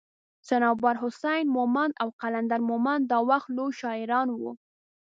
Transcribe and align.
صنوبر 0.47 0.95
حسين 1.03 1.45
مومند 1.57 1.93
او 2.01 2.09
قلندر 2.21 2.59
مومند 2.69 3.03
دا 3.11 3.19
وخت 3.29 3.47
لوي 3.57 3.71
شاعران 3.81 4.27
وو 4.31 4.51